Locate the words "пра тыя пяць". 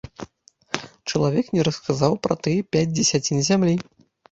2.25-2.91